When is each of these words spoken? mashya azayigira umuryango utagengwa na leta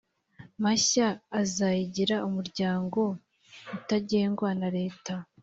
mashya 0.63 1.07
azayigira 1.41 2.15
umuryango 2.27 3.01
utagengwa 3.77 4.49
na 4.59 4.67
leta 4.77 5.13